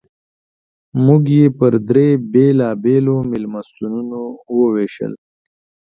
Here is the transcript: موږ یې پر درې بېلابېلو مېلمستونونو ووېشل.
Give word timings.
موږ 1.05 1.23
یې 1.37 1.45
پر 1.57 1.73
درې 1.89 2.07
بېلابېلو 2.31 3.15
مېلمستونونو 3.31 4.19
ووېشل. 4.57 5.13